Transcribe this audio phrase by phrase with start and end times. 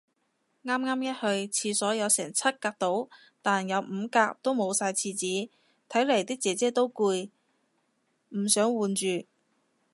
[0.65, 3.07] 啱啱一去，廁所有成七格到。
[3.43, 5.51] 但有五格，都冇晒廁紙，
[5.89, 7.29] 睇嚟啲姐姐都累，
[8.29, 9.25] 唔想換住